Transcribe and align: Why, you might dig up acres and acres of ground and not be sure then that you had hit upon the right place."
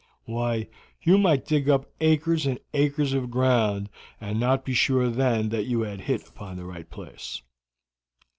Why, 0.25 0.67
you 1.03 1.19
might 1.19 1.45
dig 1.45 1.69
up 1.69 1.91
acres 1.99 2.47
and 2.47 2.59
acres 2.73 3.13
of 3.13 3.29
ground 3.29 3.87
and 4.19 4.39
not 4.39 4.65
be 4.65 4.73
sure 4.73 5.09
then 5.09 5.49
that 5.49 5.67
you 5.67 5.81
had 5.81 6.01
hit 6.01 6.27
upon 6.27 6.57
the 6.57 6.65
right 6.65 6.89
place." 6.89 7.43